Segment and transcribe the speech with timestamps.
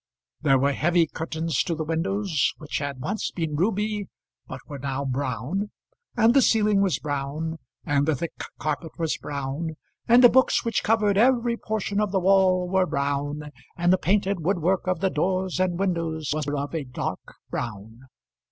[0.41, 4.07] There were heavy curtains to the windows, which had once been ruby
[4.47, 5.69] but were now brown;
[6.17, 9.75] and the ceiling was brown, and the thick carpet was brown,
[10.07, 14.39] and the books which covered every portion of the wall were brown, and the painted
[14.39, 17.99] wood work of the doors and windows was of a dark brown.